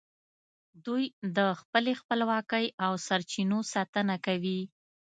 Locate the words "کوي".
4.25-4.59